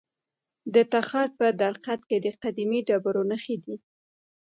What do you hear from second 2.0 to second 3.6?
کې د قیمتي ډبرو نښې